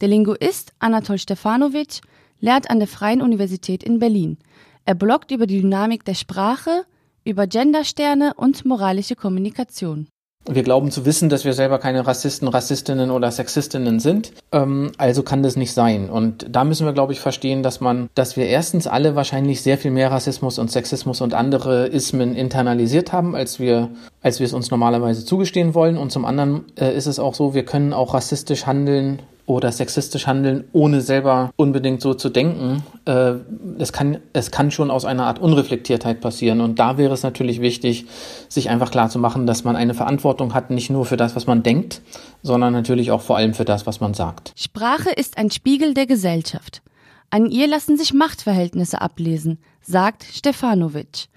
Der 0.01 0.09
Linguist 0.09 0.73
Anatol 0.79 1.17
Stefanovic 1.17 2.01
lehrt 2.39 2.69
an 2.69 2.79
der 2.79 2.87
Freien 2.87 3.21
Universität 3.21 3.83
in 3.83 3.99
Berlin. 3.99 4.37
Er 4.85 4.95
bloggt 4.95 5.31
über 5.31 5.47
die 5.47 5.61
Dynamik 5.61 6.03
der 6.03 6.15
Sprache, 6.15 6.85
über 7.23 7.47
Gendersterne 7.47 8.33
und 8.35 8.65
moralische 8.65 9.15
Kommunikation. 9.15 10.07
Wir 10.49 10.63
glauben 10.63 10.91
zu 10.91 11.05
wissen, 11.05 11.27
dass 11.27 11.43
wir 11.43 11.53
selber 11.53 11.77
keine 11.77 12.07
Rassisten, 12.07 12.47
Rassistinnen 12.47 13.11
oder 13.11 13.31
Sexistinnen 13.31 13.99
sind. 13.99 14.31
Ähm, 14.51 14.91
also 14.97 15.21
kann 15.23 15.43
das 15.43 15.57
nicht 15.57 15.73
sein. 15.73 16.09
Und 16.09 16.45
da 16.49 16.63
müssen 16.63 16.85
wir, 16.85 16.93
glaube 16.93 17.11
ich, 17.13 17.19
verstehen, 17.19 17.63
dass 17.63 17.81
man, 17.81 18.09
dass 18.15 18.37
wir 18.37 18.45
erstens 18.47 18.87
alle 18.87 19.15
wahrscheinlich 19.15 19.61
sehr 19.61 19.77
viel 19.77 19.91
mehr 19.91 20.11
Rassismus 20.11 20.57
und 20.57 20.71
Sexismus 20.71 21.19
und 21.19 21.33
andere 21.33 21.87
Ismen 21.87 22.35
internalisiert 22.35 23.11
haben, 23.11 23.35
als 23.35 23.59
wir, 23.59 23.89
als 24.21 24.39
wir 24.39 24.45
es 24.45 24.53
uns 24.53 24.71
normalerweise 24.71 25.25
zugestehen 25.25 25.73
wollen. 25.73 25.97
Und 25.97 26.11
zum 26.11 26.23
anderen 26.23 26.65
äh, 26.79 26.95
ist 26.95 27.07
es 27.07 27.19
auch 27.19 27.35
so, 27.35 27.53
wir 27.53 27.65
können 27.65 27.91
auch 27.91 28.13
rassistisch 28.13 28.65
handeln 28.65 29.19
oder 29.47 29.71
sexistisch 29.71 30.27
handeln, 30.27 30.65
ohne 30.73 30.99
selber 30.99 31.51
unbedingt 31.55 32.01
so 32.01 32.13
zu 32.13 32.29
denken. 32.29 32.83
Äh, 33.05 33.35
es, 33.79 33.93
kann, 33.93 34.19
es 34.33 34.51
kann 34.51 34.71
schon 34.71 34.91
aus 34.91 35.05
einer 35.05 35.25
Art 35.25 35.39
Unreflektiertheit 35.39 36.19
passieren. 36.19 36.59
Und 36.59 36.79
da 36.79 36.97
wäre 36.97 37.13
es 37.13 37.23
natürlich 37.23 37.61
wichtig, 37.61 38.05
sich 38.49 38.69
einfach 38.69 38.91
klar 38.91 39.09
zu 39.09 39.19
machen, 39.19 39.47
dass 39.47 39.63
man 39.63 39.77
eine 39.77 39.93
Verantwortung 39.93 40.53
hat, 40.53 40.69
nicht 40.69 40.89
nur 40.89 41.05
für 41.05 41.15
das, 41.15 41.35
was 41.35 41.47
man 41.47 41.63
denkt, 41.63 42.01
sondern 42.43 42.73
natürlich 42.73 43.09
auch 43.11 43.21
vor 43.21 43.37
allem 43.37 43.53
für 43.53 43.63
das, 43.63 43.87
was 43.87 44.01
man 44.01 44.13
sagt. 44.13 44.51
Sprache 44.57 45.11
ist 45.11 45.37
ein 45.37 45.49
Spiegel 45.49 45.93
der 45.93 46.07
Gesellschaft. 46.07 46.81
An 47.29 47.45
ihr 47.45 47.67
lassen 47.67 47.97
sich 47.97 48.13
Machtverhältnisse 48.13 49.01
ablesen, 49.01 49.59
sagt 49.81 50.23
Stefanovic. 50.23 51.29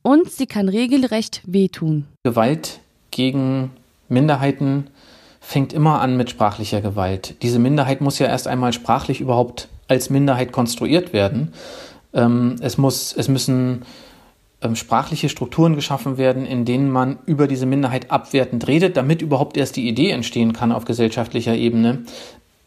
Und 0.00 0.30
sie 0.30 0.46
kann 0.46 0.70
regelrecht 0.70 1.42
wehtun. 1.44 2.06
Gewalt 2.22 2.80
gegen 3.10 3.72
Minderheiten 4.08 4.88
fängt 5.48 5.72
immer 5.72 6.02
an 6.02 6.18
mit 6.18 6.28
sprachlicher 6.28 6.82
Gewalt. 6.82 7.36
Diese 7.40 7.58
Minderheit 7.58 8.02
muss 8.02 8.18
ja 8.18 8.26
erst 8.26 8.46
einmal 8.46 8.74
sprachlich 8.74 9.22
überhaupt 9.22 9.68
als 9.88 10.10
Minderheit 10.10 10.52
konstruiert 10.52 11.14
werden. 11.14 11.54
Ähm, 12.12 12.56
es, 12.60 12.76
muss, 12.76 13.14
es 13.16 13.28
müssen 13.28 13.86
ähm, 14.60 14.76
sprachliche 14.76 15.30
Strukturen 15.30 15.74
geschaffen 15.74 16.18
werden, 16.18 16.44
in 16.44 16.66
denen 16.66 16.90
man 16.90 17.16
über 17.24 17.48
diese 17.48 17.64
Minderheit 17.64 18.10
abwertend 18.10 18.66
redet, 18.66 18.98
damit 18.98 19.22
überhaupt 19.22 19.56
erst 19.56 19.76
die 19.76 19.88
Idee 19.88 20.10
entstehen 20.10 20.52
kann 20.52 20.70
auf 20.70 20.84
gesellschaftlicher 20.84 21.54
Ebene, 21.54 22.00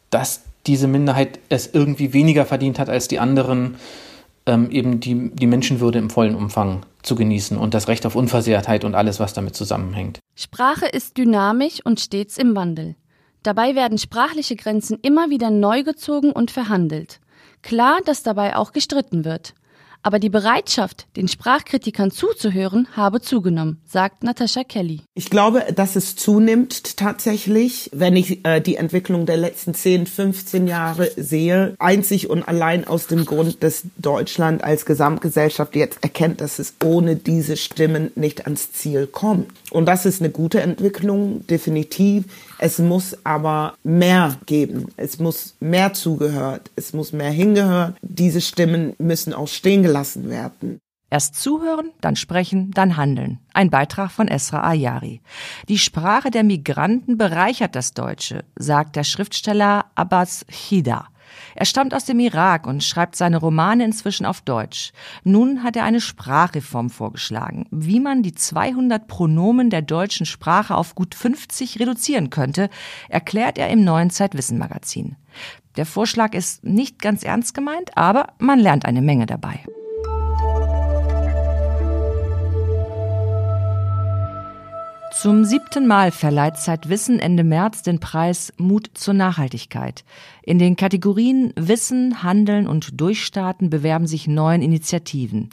dass 0.09 0.41
diese 0.65 0.87
Minderheit 0.87 1.37
es 1.49 1.69
irgendwie 1.71 2.13
weniger 2.13 2.47
verdient 2.47 2.79
hat 2.79 2.89
als 2.89 3.07
die 3.07 3.19
anderen, 3.19 3.75
ähm, 4.47 4.71
eben 4.71 4.99
die, 4.99 5.29
die 5.35 5.45
Menschenwürde 5.45 5.99
im 5.99 6.09
vollen 6.09 6.33
Umfang 6.33 6.81
zu 7.03 7.13
genießen 7.13 7.57
und 7.57 7.75
das 7.75 7.87
Recht 7.87 8.07
auf 8.07 8.15
Unversehrtheit 8.15 8.85
und 8.85 8.95
alles, 8.95 9.19
was 9.19 9.35
damit 9.35 9.55
zusammenhängt. 9.55 10.20
Sprache 10.41 10.87
ist 10.87 11.17
dynamisch 11.17 11.85
und 11.85 11.99
stets 11.99 12.39
im 12.39 12.55
Wandel. 12.55 12.95
Dabei 13.43 13.75
werden 13.75 13.99
sprachliche 13.99 14.55
Grenzen 14.55 14.97
immer 15.03 15.29
wieder 15.29 15.51
neu 15.51 15.83
gezogen 15.83 16.31
und 16.31 16.49
verhandelt. 16.49 17.19
Klar, 17.61 17.99
dass 18.05 18.23
dabei 18.23 18.55
auch 18.55 18.71
gestritten 18.71 19.23
wird. 19.23 19.53
Aber 20.03 20.19
die 20.19 20.29
Bereitschaft, 20.29 21.07
den 21.15 21.27
Sprachkritikern 21.27 22.11
zuzuhören, 22.11 22.87
habe 22.93 23.21
zugenommen, 23.21 23.81
sagt 23.85 24.23
Natascha 24.23 24.63
Kelly. 24.63 25.01
Ich 25.13 25.29
glaube, 25.29 25.63
dass 25.75 25.95
es 25.95 26.15
zunimmt 26.15 26.97
tatsächlich, 26.97 27.89
wenn 27.93 28.15
ich 28.15 28.45
äh, 28.45 28.61
die 28.61 28.77
Entwicklung 28.77 29.25
der 29.25 29.37
letzten 29.37 29.73
10, 29.73 30.07
15 30.07 30.67
Jahre 30.67 31.11
sehe. 31.17 31.75
Einzig 31.77 32.29
und 32.29 32.47
allein 32.47 32.87
aus 32.87 33.07
dem 33.07 33.25
Grund, 33.25 33.63
dass 33.63 33.83
Deutschland 33.97 34.63
als 34.63 34.85
Gesamtgesellschaft 34.85 35.75
jetzt 35.75 35.99
erkennt, 36.01 36.41
dass 36.41 36.57
es 36.57 36.75
ohne 36.83 37.15
diese 37.15 37.57
Stimmen 37.57 38.11
nicht 38.15 38.45
ans 38.45 38.71
Ziel 38.71 39.05
kommt. 39.07 39.51
Und 39.69 39.85
das 39.85 40.05
ist 40.05 40.21
eine 40.21 40.31
gute 40.31 40.61
Entwicklung, 40.61 41.45
definitiv. 41.47 42.25
Es 42.63 42.77
muss 42.77 43.17
aber 43.25 43.73
mehr 43.83 44.37
geben. 44.45 44.89
Es 44.95 45.17
muss 45.17 45.55
mehr 45.59 45.93
zugehört. 45.93 46.69
Es 46.75 46.93
muss 46.93 47.11
mehr 47.11 47.31
hingehört. 47.31 47.97
Diese 48.03 48.39
Stimmen 48.39 48.93
müssen 48.99 49.33
auch 49.33 49.47
stehen 49.47 49.81
gelassen 49.81 50.29
werden. 50.29 50.77
Erst 51.09 51.35
zuhören, 51.35 51.89
dann 52.01 52.15
sprechen, 52.15 52.69
dann 52.71 52.97
handeln. 52.97 53.39
Ein 53.51 53.71
Beitrag 53.71 54.11
von 54.11 54.27
Esra 54.27 54.61
Ayari. 54.61 55.21
Die 55.69 55.79
Sprache 55.79 56.29
der 56.29 56.43
Migranten 56.43 57.17
bereichert 57.17 57.75
das 57.75 57.93
Deutsche, 57.93 58.45
sagt 58.55 58.95
der 58.95 59.03
Schriftsteller 59.03 59.87
Abbas 59.95 60.45
Chida. 60.47 61.07
Er 61.55 61.65
stammt 61.65 61.93
aus 61.93 62.05
dem 62.05 62.19
Irak 62.19 62.67
und 62.67 62.83
schreibt 62.83 63.15
seine 63.15 63.37
Romane 63.37 63.83
inzwischen 63.85 64.25
auf 64.25 64.41
Deutsch. 64.41 64.91
Nun 65.23 65.63
hat 65.63 65.75
er 65.75 65.83
eine 65.83 66.01
Sprachreform 66.01 66.89
vorgeschlagen, 66.89 67.67
wie 67.71 67.99
man 67.99 68.23
die 68.23 68.33
200 68.33 69.07
Pronomen 69.07 69.69
der 69.69 69.81
deutschen 69.81 70.25
Sprache 70.25 70.75
auf 70.75 70.95
gut 70.95 71.15
50 71.15 71.79
reduzieren 71.79 72.29
könnte, 72.29 72.69
erklärt 73.09 73.57
er 73.57 73.69
im 73.69 73.83
neuen 73.83 74.09
Zeitwissen 74.09 74.57
Magazin. 74.57 75.15
Der 75.77 75.85
Vorschlag 75.85 76.33
ist 76.33 76.63
nicht 76.63 76.99
ganz 76.99 77.23
ernst 77.23 77.53
gemeint, 77.53 77.97
aber 77.97 78.33
man 78.39 78.59
lernt 78.59 78.85
eine 78.85 79.01
Menge 79.01 79.25
dabei. 79.25 79.61
Zum 85.21 85.45
siebten 85.45 85.85
Mal 85.85 86.09
verleiht 86.09 86.57
Zeitwissen 86.57 87.19
Ende 87.19 87.43
März 87.43 87.83
den 87.83 87.99
Preis 87.99 88.53
Mut 88.57 88.89
zur 88.95 89.13
Nachhaltigkeit. 89.13 90.03
In 90.43 90.57
den 90.57 90.75
Kategorien 90.75 91.53
Wissen, 91.55 92.23
Handeln 92.23 92.67
und 92.67 92.99
Durchstarten 92.99 93.69
bewerben 93.69 94.07
sich 94.07 94.27
neun 94.27 94.63
Initiativen. 94.63 95.49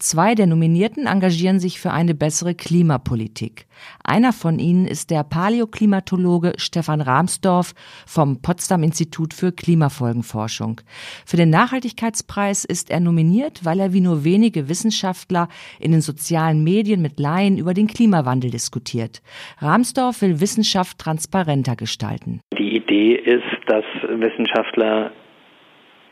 Zwei 0.00 0.34
der 0.34 0.48
Nominierten 0.48 1.06
engagieren 1.06 1.60
sich 1.60 1.78
für 1.78 1.92
eine 1.92 2.14
bessere 2.14 2.54
Klimapolitik. 2.56 3.66
Einer 4.02 4.32
von 4.32 4.58
ihnen 4.58 4.86
ist 4.86 5.10
der 5.10 5.22
Paläoklimatologe 5.22 6.54
Stefan 6.56 7.00
Rahmsdorf 7.00 7.74
vom 8.06 8.42
Potsdam 8.42 8.82
Institut 8.82 9.32
für 9.32 9.52
Klimafolgenforschung. 9.52 10.80
Für 11.24 11.36
den 11.36 11.50
Nachhaltigkeitspreis 11.50 12.64
ist 12.64 12.90
er 12.90 13.00
nominiert, 13.00 13.64
weil 13.64 13.78
er 13.78 13.92
wie 13.92 14.00
nur 14.00 14.24
wenige 14.24 14.68
Wissenschaftler 14.68 15.48
in 15.78 15.92
den 15.92 16.00
sozialen 16.00 16.64
Medien 16.64 17.00
mit 17.00 17.20
Laien 17.20 17.58
über 17.58 17.74
den 17.74 17.86
Klimawandel 17.86 18.50
diskutiert. 18.50 19.22
Rahmsdorf 19.58 20.20
will 20.20 20.40
Wissenschaft 20.40 20.98
transparenter 20.98 21.76
gestalten. 21.76 22.40
Die 22.58 22.76
Idee 22.76 23.14
ist, 23.14 23.42
dass 23.66 23.84
Wissenschaftler 24.32 25.12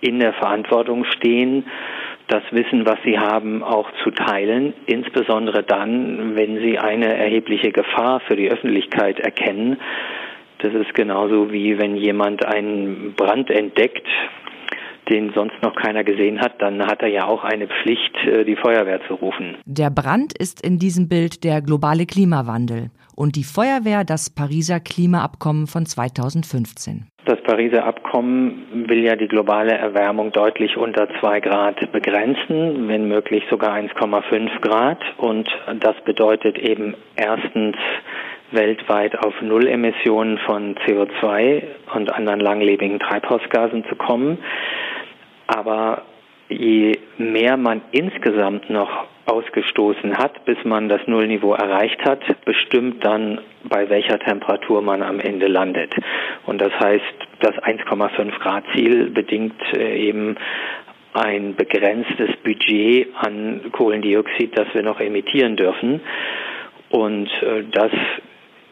in 0.00 0.18
der 0.18 0.32
Verantwortung 0.32 1.04
stehen, 1.04 1.64
das 2.28 2.42
Wissen, 2.52 2.86
was 2.86 2.98
sie 3.04 3.18
haben, 3.18 3.62
auch 3.62 3.90
zu 4.04 4.10
teilen, 4.10 4.72
insbesondere 4.86 5.62
dann, 5.62 6.36
wenn 6.36 6.60
sie 6.60 6.78
eine 6.78 7.16
erhebliche 7.16 7.72
Gefahr 7.72 8.20
für 8.20 8.36
die 8.36 8.50
Öffentlichkeit 8.50 9.18
erkennen. 9.18 9.78
Das 10.58 10.72
ist 10.72 10.94
genauso 10.94 11.52
wie 11.52 11.78
wenn 11.78 11.96
jemand 11.96 12.44
einen 12.44 13.14
Brand 13.16 13.50
entdeckt, 13.50 14.06
den 15.10 15.32
sonst 15.34 15.60
noch 15.62 15.74
keiner 15.74 16.04
gesehen 16.04 16.40
hat, 16.40 16.62
dann 16.62 16.86
hat 16.86 17.02
er 17.02 17.08
ja 17.08 17.26
auch 17.26 17.44
eine 17.44 17.66
Pflicht, 17.66 18.16
äh, 18.26 18.44
die 18.44 18.56
Feuerwehr 18.56 19.00
zu 19.06 19.14
rufen. 19.14 19.56
Der 19.66 19.90
Brand 19.90 20.32
ist 20.38 20.64
in 20.64 20.78
diesem 20.78 21.08
Bild 21.08 21.44
der 21.44 21.60
globale 21.60 22.06
Klimawandel 22.06 22.90
und 23.16 23.36
die 23.36 23.44
Feuerwehr 23.44 24.04
das 24.04 24.30
Pariser 24.30 24.80
Klimaabkommen 24.80 25.66
von 25.66 25.84
2015. 25.84 27.06
Das 27.26 27.40
Pariser 27.42 27.84
Abkommen 27.84 28.86
will 28.88 29.04
ja 29.04 29.14
die 29.14 29.28
globale 29.28 29.72
Erwärmung 29.72 30.32
deutlich 30.32 30.76
unter 30.78 31.06
zwei 31.20 31.40
Grad 31.40 31.92
begrenzen, 31.92 32.88
wenn 32.88 33.08
möglich 33.08 33.44
sogar 33.50 33.74
1,5 33.74 34.60
Grad. 34.62 34.98
Und 35.18 35.48
das 35.80 35.94
bedeutet 36.04 36.58
eben 36.58 36.94
erstens 37.16 37.76
weltweit 38.52 39.18
auf 39.18 39.34
Nullemissionen 39.42 40.38
von 40.38 40.74
CO2 40.76 41.62
und 41.94 42.12
anderen 42.12 42.40
langlebigen 42.40 42.98
Treibhausgasen 42.98 43.84
zu 43.88 43.96
kommen. 43.96 44.38
Aber 45.52 46.02
je 46.48 46.98
mehr 47.18 47.56
man 47.56 47.82
insgesamt 47.90 48.70
noch 48.70 49.06
ausgestoßen 49.26 50.16
hat, 50.16 50.44
bis 50.44 50.58
man 50.64 50.88
das 50.88 51.00
Nullniveau 51.06 51.54
erreicht 51.54 52.04
hat, 52.04 52.20
bestimmt 52.44 53.04
dann, 53.04 53.40
bei 53.64 53.88
welcher 53.88 54.18
Temperatur 54.18 54.80
man 54.80 55.02
am 55.02 55.20
Ende 55.20 55.46
landet. 55.46 55.94
Und 56.46 56.60
das 56.60 56.72
heißt, 56.78 57.14
das 57.40 57.54
1,5 57.56 58.38
Grad 58.38 58.64
Ziel 58.74 59.10
bedingt 59.10 59.60
äh, 59.74 60.08
eben 60.08 60.36
ein 61.12 61.56
begrenztes 61.56 62.30
Budget 62.44 63.08
an 63.16 63.72
Kohlendioxid, 63.72 64.56
das 64.56 64.68
wir 64.72 64.82
noch 64.82 65.00
emittieren 65.00 65.56
dürfen. 65.56 66.00
Und 66.90 67.28
äh, 67.42 67.64
das 67.70 67.90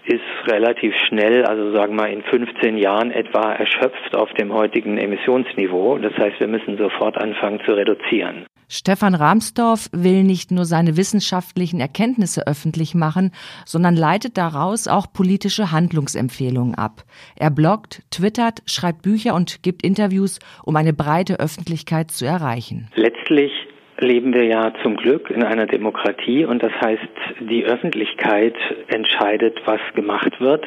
ist 0.09 0.51
relativ 0.51 0.95
schnell, 1.09 1.45
also 1.45 1.73
sagen 1.73 1.97
wir 1.97 2.09
in 2.09 2.23
15 2.23 2.79
Jahren 2.79 3.11
etwa 3.11 3.53
erschöpft 3.53 4.15
auf 4.15 4.33
dem 4.35 4.53
heutigen 4.53 4.99
Emissionsniveau. 4.99 5.99
Das 5.99 6.17
heißt, 6.17 6.41
wir 6.41 6.49
müssen 6.49 6.79
sofort 6.79 7.17
anfangen 7.19 7.61
zu 7.65 7.73
reduzieren. 7.73 8.47
Stefan 8.71 9.15
Rahmsdorf 9.15 9.89
will 9.93 10.25
nicht 10.25 10.51
nur 10.51 10.67
seine 10.67 10.99
wissenschaftlichen 10.99 11.81
Erkenntnisse 11.81 12.47
öffentlich 12.47 12.95
machen, 12.95 13.33
sondern 13.65 13.97
leitet 13.97 14.37
daraus 14.37 14.89
auch 14.89 15.07
politische 15.11 15.73
Handlungsempfehlungen 15.73 16.75
ab. 16.75 17.05
Er 17.37 17.51
bloggt, 17.51 18.03
twittert, 18.11 18.63
schreibt 18.67 19.03
Bücher 19.03 19.35
und 19.35 19.63
gibt 19.63 19.83
Interviews, 19.83 20.39
um 20.65 20.77
eine 20.77 20.93
breite 20.93 21.41
Öffentlichkeit 21.41 22.11
zu 22.11 22.27
erreichen. 22.27 22.91
Letztlich 22.95 23.53
leben 23.99 24.33
wir 24.33 24.45
ja 24.45 24.73
zum 24.83 24.97
Glück 24.97 25.31
in 25.31 25.43
einer 25.43 25.67
Demokratie 25.67 26.45
und 26.45 26.63
das 26.63 26.73
heißt, 26.81 27.09
die 27.41 27.65
Öffentlichkeit 27.65 28.55
entscheidet, 28.89 29.61
was 29.65 29.81
gemacht 29.95 30.41
wird 30.41 30.65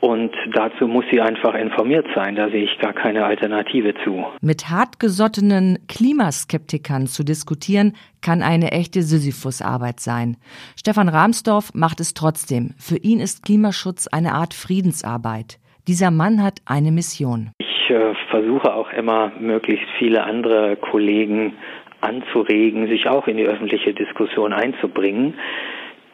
und 0.00 0.32
dazu 0.52 0.86
muss 0.86 1.04
sie 1.10 1.20
einfach 1.20 1.54
informiert 1.54 2.06
sein. 2.14 2.36
Da 2.36 2.48
sehe 2.48 2.64
ich 2.64 2.78
gar 2.78 2.92
keine 2.92 3.24
Alternative 3.24 3.94
zu. 4.04 4.24
Mit 4.40 4.70
hartgesottenen 4.70 5.78
Klimaskeptikern 5.88 7.06
zu 7.06 7.24
diskutieren, 7.24 7.94
kann 8.22 8.42
eine 8.42 8.72
echte 8.72 9.02
Sisyphusarbeit 9.02 10.00
sein. 10.00 10.36
Stefan 10.78 11.08
Rahmsdorf 11.08 11.70
macht 11.74 12.00
es 12.00 12.14
trotzdem. 12.14 12.74
Für 12.78 12.96
ihn 12.96 13.20
ist 13.20 13.44
Klimaschutz 13.44 14.06
eine 14.06 14.32
Art 14.32 14.54
Friedensarbeit. 14.54 15.58
Dieser 15.88 16.10
Mann 16.10 16.42
hat 16.42 16.60
eine 16.66 16.92
Mission. 16.92 17.50
Ich 17.58 17.90
äh, 17.90 18.14
versuche 18.30 18.72
auch 18.72 18.90
immer, 18.92 19.32
möglichst 19.40 19.86
viele 19.98 20.22
andere 20.24 20.76
Kollegen 20.76 21.54
anzuregen, 22.00 22.88
sich 22.88 23.08
auch 23.08 23.26
in 23.26 23.36
die 23.36 23.46
öffentliche 23.46 23.94
Diskussion 23.94 24.52
einzubringen. 24.52 25.34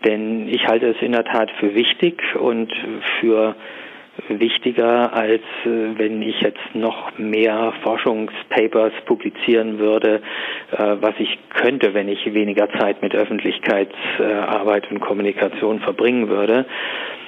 Denn 0.05 0.49
ich 0.49 0.67
halte 0.67 0.87
es 0.89 1.01
in 1.01 1.13
der 1.13 1.25
Tat 1.25 1.51
für 1.59 1.75
wichtig 1.75 2.23
und 2.37 2.73
für 3.21 3.57
wichtiger, 4.29 5.13
als 5.13 5.43
äh, 5.65 5.99
wenn 5.99 6.23
ich 6.23 6.41
jetzt 6.41 6.75
noch 6.75 7.19
mehr 7.19 7.73
Forschungspapers 7.83 8.93
publizieren 9.05 9.79
würde, 9.79 10.23
äh, 10.73 10.97
was 11.01 11.15
ich 11.19 11.39
könnte, 11.51 11.95
wenn 11.95 12.09
ich 12.09 12.33
weniger 12.33 12.69
Zeit 12.79 13.03
mit 13.03 13.15
Öffentlichkeitsarbeit 13.15 14.91
und 14.91 15.01
Kommunikation 15.01 15.81
verbringen 15.81 16.29
würde. 16.29 16.67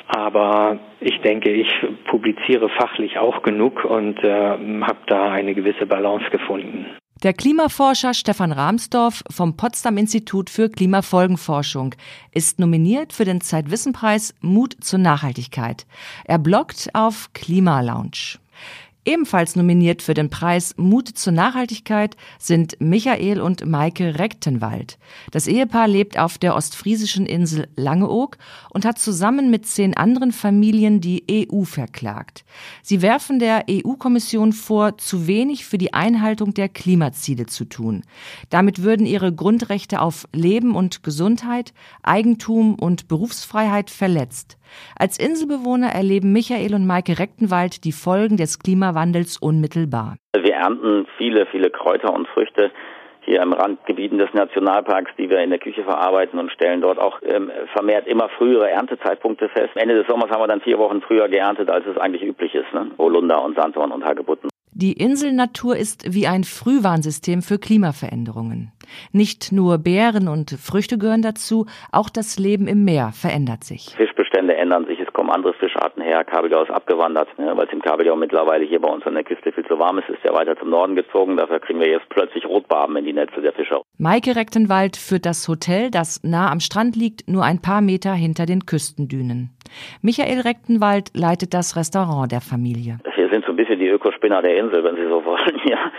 Aber 0.09 0.79
ich 1.01 1.21
denke, 1.21 1.51
ich 1.51 1.69
publiziere 2.07 2.71
fachlich 2.71 3.19
auch 3.19 3.43
genug 3.43 3.85
und 3.85 4.23
äh, 4.25 4.31
habe 4.31 4.99
da 5.07 5.31
eine 5.31 5.55
gewisse 5.55 5.85
Balance 5.87 6.31
gefunden. 6.31 6.87
Der 7.25 7.33
Klimaforscher 7.33 8.15
Stefan 8.15 8.53
Rahmsdorf 8.53 9.25
vom 9.29 9.57
Potsdam 9.57 9.97
Institut 9.97 10.49
für 10.49 10.69
Klimafolgenforschung 10.69 11.97
ist 12.31 12.61
nominiert 12.61 13.13
für 13.13 13.25
den 13.25 13.41
Zeitwissenpreis 13.41 14.35
Mut 14.41 14.77
zur 14.81 15.01
Nachhaltigkeit. 15.01 15.85
Er 16.27 16.39
bloggt 16.39 16.91
auf 16.93 17.31
Klimalounge. 17.33 18.39
Ebenfalls 19.09 19.57
nominiert 19.57 20.03
für 20.03 20.13
den 20.13 20.29
Preis 20.29 20.75
Mut 20.77 21.09
zur 21.09 21.33
Nachhaltigkeit 21.33 22.15
sind 22.39 22.79
Michael 22.79 23.41
und 23.41 23.65
Maike 23.65 24.19
Rechtenwald. 24.19 24.99
Das 25.31 25.47
Ehepaar 25.47 25.89
lebt 25.89 26.19
auf 26.19 26.37
der 26.37 26.55
ostfriesischen 26.55 27.25
Insel 27.25 27.69
Langeoog 27.75 28.37
und 28.69 28.85
hat 28.85 28.99
zusammen 28.99 29.51
mit 29.51 29.65
zehn 29.65 29.97
anderen 29.97 30.31
Familien 30.31 31.01
die 31.01 31.25
EU 31.51 31.63
verklagt. 31.63 32.45
Sie 32.83 33.01
werfen 33.01 33.39
der 33.39 33.65
EU-Kommission 33.71 34.53
vor, 34.53 34.99
zu 34.99 35.27
wenig 35.27 35.65
für 35.65 35.79
die 35.79 35.95
Einhaltung 35.95 36.53
der 36.53 36.69
Klimaziele 36.69 37.47
zu 37.47 37.65
tun. 37.65 38.03
Damit 38.51 38.83
würden 38.83 39.07
ihre 39.07 39.35
Grundrechte 39.35 40.03
auf 40.03 40.29
Leben 40.35 40.75
und 40.75 41.03
Gesundheit, 41.03 41.73
Eigentum 42.03 42.75
und 42.75 43.09
Berufsfreiheit 43.09 43.89
verletzt. 43.89 44.58
Als 44.99 45.19
Inselbewohner 45.19 45.89
erleben 45.89 46.33
Michael 46.33 46.75
und 46.75 46.87
Maike 46.87 47.19
Rechtenwald 47.19 47.85
die 47.85 47.93
Folgen 47.93 48.37
des 48.37 48.59
Klimawandels 48.59 49.39
unmittelbar. 49.39 50.17
Wir 50.37 50.55
ernten 50.55 51.07
viele, 51.17 51.47
viele 51.47 51.71
Kräuter 51.71 52.13
und 52.15 52.29
Früchte 52.29 52.71
hier 53.29 53.43
im 53.43 53.53
Randgebieten 53.53 54.17
des 54.17 54.33
Nationalparks, 54.33 55.11
die 55.19 55.29
wir 55.29 55.41
in 55.41 55.51
der 55.51 55.59
Küche 55.59 55.85
verarbeiten 55.85 56.39
und 56.39 56.51
stellen 56.51 56.81
dort 56.81 56.99
auch 56.99 57.21
ähm, 57.23 57.51
vermehrt 57.75 58.07
immer 58.07 58.31
frühere 58.31 58.71
Erntezeitpunkte 58.71 59.51
fest. 59.51 59.77
Ende 59.77 59.97
des 59.97 60.07
Sommers 60.07 60.31
haben 60.31 60.41
wir 60.41 60.47
dann 60.47 60.63
vier 60.63 60.79
Wochen 60.79 61.03
früher 61.03 61.29
geerntet, 61.29 61.71
als 61.71 61.85
es 61.87 61.99
eigentlich 61.99 62.23
üblich 62.23 62.55
ist. 62.55 62.73
Ne? 62.73 62.91
Holunder 62.97 63.45
und 63.45 63.55
Sanddorn 63.55 63.93
und 63.93 64.05
Hagebutten. 64.05 64.49
Die 64.73 64.93
Inselnatur 64.93 65.77
ist 65.77 66.15
wie 66.15 66.27
ein 66.27 66.45
Frühwarnsystem 66.45 67.43
für 67.43 67.59
Klimaveränderungen. 67.59 68.73
Nicht 69.13 69.53
nur 69.53 69.79
Beeren 69.79 70.29
und 70.29 70.51
Früchte 70.51 70.99
gehören 70.99 71.23
dazu, 71.23 71.67
auch 71.93 72.09
das 72.09 72.39
Leben 72.39 72.67
im 72.67 72.85
Meer 72.85 73.13
verändert 73.13 73.65
sich. 73.65 73.95
Fischbestände 73.97 74.57
ändern 74.57 74.87
sich, 74.87 74.99
es 75.01 75.13
kommen 75.13 75.31
andere 75.31 75.55
Fischarten 75.55 76.03
her. 76.03 76.25
Kabeljau 76.25 76.63
ist 76.63 76.71
abgewandert, 76.71 77.29
ne, 77.39 77.57
weil 77.57 77.67
es 77.67 77.73
im 77.73 77.83
Kabeljau 77.83 78.17
mittlerweile 78.17 78.65
hier 78.65 78.81
bei 78.81 78.89
uns 78.89 79.05
an 79.07 79.15
der 79.15 79.25
Küste 79.25 79.53
viel 79.53 79.67
zu 79.67 79.79
warm 79.79 79.99
ist, 79.99 80.09
ist 80.09 80.25
er 80.25 80.35
weiter 80.35 80.57
zum 80.57 80.71
Norden 80.71 80.97
gezogen. 80.97 81.37
Dafür 81.37 81.61
kriegen 81.61 81.81
wir 81.81 81.89
jetzt 81.89 82.09
plötzlich 82.09 82.47
Rotbarben 82.47 82.97
in 82.97 83.05
die 83.05 83.13
Netze 83.13 83.41
der 83.41 83.53
Fischer. 83.53 83.83
Maike 83.99 84.37
Rechtenwald 84.37 84.97
führt 84.97 85.27
das 85.27 85.47
Hotel, 85.49 85.91
das 85.91 86.23
nah 86.23 86.51
am 86.51 86.61
Strand 86.61 86.97
liegt, 86.97 87.29
nur 87.29 87.45
ein 87.45 87.61
paar 87.61 87.81
Meter 87.81 88.13
hinter 88.13 88.47
den 88.47 88.65
Küstendünen. 88.65 89.51
Michael 90.03 90.41
Rechtenwald 90.41 91.11
leitet 91.15 91.53
das 91.53 91.77
Restaurant 91.77 92.33
der 92.33 92.41
Familie. 92.41 92.99
Bisschen 93.59 93.81
die 93.81 93.89
Ökospinner 93.89 94.41
der 94.41 94.57
Insel, 94.57 94.85
wenn 94.85 94.97
Sie 94.97 95.09
so 95.09 95.25
wollen, 95.25 95.61
ja. 95.69 95.93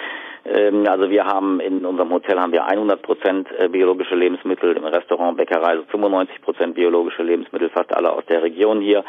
Ähm, 0.45 0.85
also 0.87 1.09
wir 1.09 1.25
haben 1.25 1.59
in 1.59 1.85
unserem 1.85 2.11
Hotel 2.11 2.39
haben 2.39 2.53
wir 2.53 2.65
100 2.65 3.01
Prozent 3.01 3.47
äh, 3.57 3.67
biologische 3.67 4.15
Lebensmittel, 4.15 4.75
im 4.75 4.85
Restaurant 4.85 5.37
Bäckerei 5.37 5.75
so 5.75 5.83
95 5.91 6.41
Prozent 6.41 6.75
biologische 6.75 7.23
Lebensmittel, 7.23 7.69
fast 7.69 7.93
alle 7.93 8.11
aus 8.11 8.25
der 8.27 8.41
Region 8.41 8.81
hier. 8.81 9.03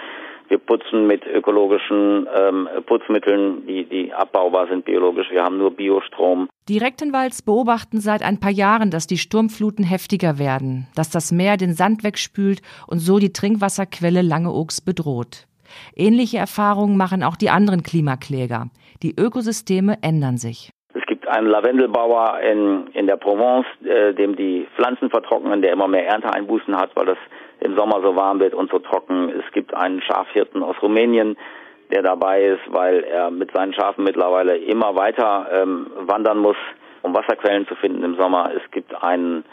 Wir 0.49 0.59
putzen 0.59 1.07
mit 1.07 1.25
ökologischen 1.25 2.27
ähm, 2.35 2.69
Putzmitteln, 2.85 3.69
die, 3.69 3.85
die 3.85 4.13
abbaubar 4.13 4.67
sind 4.67 4.85
biologisch. 4.85 5.31
Wir 5.31 5.45
haben 5.45 5.59
nur 5.59 5.71
Biostrom. 5.71 6.49
Die 6.69 6.79
Rechtenwalds 6.79 7.43
beobachten 7.43 8.01
seit 8.01 8.25
ein 8.25 8.41
paar 8.41 8.51
Jahren, 8.51 8.91
dass 8.91 9.07
die 9.07 9.17
Sturmfluten 9.17 9.85
heftiger 9.85 10.41
werden, 10.41 10.89
dass 10.97 11.09
das 11.09 11.31
Meer 11.31 11.57
den 11.57 11.75
Sand 11.75 12.03
wegspült 12.03 12.63
und 12.89 12.99
so 12.99 13.21
die 13.21 13.33
Trinkwasserquelle 13.33 14.23
Langeoaks 14.23 14.81
bedroht. 14.81 15.47
Ähnliche 15.95 16.39
Erfahrungen 16.39 16.97
machen 16.97 17.23
auch 17.23 17.37
die 17.37 17.51
anderen 17.51 17.83
Klimakläger. 17.83 18.67
Die 19.03 19.15
Ökosysteme 19.19 19.99
ändern 20.03 20.37
sich 20.37 20.73
einen 21.31 21.47
Lavendelbauer 21.47 22.41
in, 22.41 22.89
in 22.89 23.07
der 23.07 23.17
Provence, 23.17 23.67
äh, 23.85 24.13
dem 24.13 24.37
die 24.37 24.67
Pflanzen 24.77 25.11
vertrocknen, 25.11 25.63
der 25.63 25.73
immer 25.73 25.89
mehr 25.89 26.07
Ernteeinbußen 26.07 26.77
hat, 26.77 26.91
weil 26.97 27.07
das 27.07 27.19
im 27.61 27.77
Sommer 27.77 28.01
so 28.03 28.17
warm 28.17 28.41
wird 28.41 28.55
und 28.55 28.71
so 28.71 28.79
trocken. 28.79 29.31
Es 29.31 29.51
gibt 29.53 29.75
einen 29.75 30.03
Schafhirten 30.03 30.63
aus 30.63 30.77
Rumänien, 30.83 31.37
der 31.93 32.03
dabei 32.03 32.45
ist, 32.45 32.63
weil 32.69 33.05
er 33.05 33.31
mit 33.31 33.53
seinen 33.53 33.73
Schafen 33.73 34.05
mittlerweile 34.05 34.57
immer 34.57 34.95
weiter 34.97 35.47
ähm, 35.53 35.87
wandern 36.01 36.39
muss, 36.39 36.57
um 37.03 37.15
Wasserquellen 37.15 37.67
zu 37.67 37.75
finden 37.77 38.03
im 38.03 38.17
Sommer. 38.17 38.51
Es 38.55 38.71
gibt 38.71 39.03
einen 39.03 39.45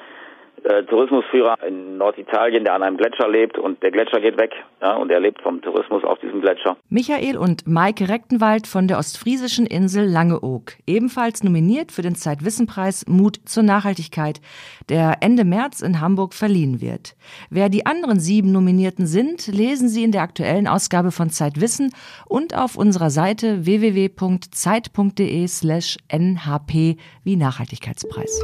äh, 0.63 0.83
Tourismusführer 0.83 1.55
in 1.67 1.97
Norditalien, 1.97 2.63
der 2.63 2.73
an 2.73 2.83
einem 2.83 2.97
Gletscher 2.97 3.27
lebt 3.27 3.57
und 3.57 3.81
der 3.83 3.91
Gletscher 3.91 4.19
geht 4.19 4.39
weg 4.39 4.51
ja, 4.81 4.95
und 4.95 5.11
er 5.11 5.19
lebt 5.19 5.41
vom 5.41 5.61
Tourismus 5.61 6.03
auf 6.03 6.19
diesem 6.19 6.41
Gletscher. 6.41 6.77
Michael 6.89 7.37
und 7.37 7.67
Maike 7.67 8.09
Rechtenwald 8.09 8.67
von 8.67 8.87
der 8.87 8.97
ostfriesischen 8.97 9.65
Insel 9.65 10.05
Langeoog, 10.05 10.73
ebenfalls 10.85 11.43
nominiert 11.43 11.91
für 11.91 12.01
den 12.01 12.15
Zeitwissenpreis 12.15 13.05
Mut 13.07 13.39
zur 13.45 13.63
Nachhaltigkeit, 13.63 14.41
der 14.89 15.17
Ende 15.21 15.45
März 15.45 15.81
in 15.81 16.01
Hamburg 16.01 16.33
verliehen 16.33 16.81
wird. 16.81 17.15
Wer 17.49 17.69
die 17.69 17.85
anderen 17.85 18.19
sieben 18.19 18.51
Nominierten 18.51 19.07
sind, 19.07 19.47
lesen 19.47 19.89
Sie 19.89 20.03
in 20.03 20.11
der 20.11 20.21
aktuellen 20.21 20.67
Ausgabe 20.67 21.11
von 21.11 21.29
Zeitwissen 21.29 21.91
und 22.27 22.57
auf 22.57 22.77
unserer 22.77 23.09
Seite 23.09 23.65
www.zeit.de 23.65 25.47
slash 25.47 25.97
nhp 26.11 26.97
wie 27.23 27.35
Nachhaltigkeitspreis. 27.35 28.43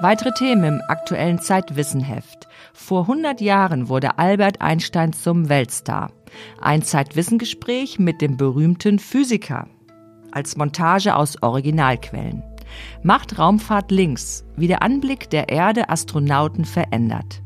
Weitere 0.00 0.30
Themen 0.30 0.62
im 0.62 0.82
aktuellen 0.86 1.40
Zeitwissenheft. 1.40 2.46
Vor 2.72 3.02
100 3.02 3.40
Jahren 3.40 3.88
wurde 3.88 4.16
Albert 4.16 4.60
Einstein 4.60 5.12
zum 5.12 5.48
Weltstar. 5.48 6.12
Ein 6.60 6.82
Zeitwissengespräch 6.82 7.98
mit 7.98 8.20
dem 8.20 8.36
berühmten 8.36 9.00
Physiker. 9.00 9.66
Als 10.30 10.56
Montage 10.56 11.16
aus 11.16 11.42
Originalquellen. 11.42 12.44
Macht 13.02 13.40
Raumfahrt 13.40 13.90
links, 13.90 14.44
wie 14.56 14.68
der 14.68 14.82
Anblick 14.82 15.30
der 15.30 15.48
Erde 15.48 15.88
Astronauten 15.88 16.64
verändert. 16.64 17.42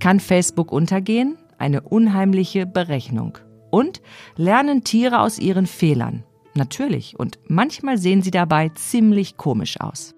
Kann 0.00 0.20
Facebook 0.20 0.72
untergehen? 0.72 1.36
Eine 1.58 1.82
unheimliche 1.82 2.64
Berechnung. 2.64 3.36
Und 3.70 4.00
lernen 4.36 4.84
Tiere 4.84 5.20
aus 5.20 5.38
ihren 5.38 5.66
Fehlern. 5.66 6.24
Natürlich, 6.54 7.18
und 7.18 7.38
manchmal 7.46 7.98
sehen 7.98 8.22
sie 8.22 8.30
dabei 8.30 8.70
ziemlich 8.70 9.36
komisch 9.36 9.78
aus. 9.80 10.14